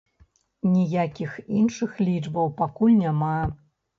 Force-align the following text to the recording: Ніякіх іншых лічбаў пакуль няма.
Ніякіх 0.75 1.35
іншых 1.59 1.91
лічбаў 2.07 2.49
пакуль 2.63 2.95
няма. 3.05 3.37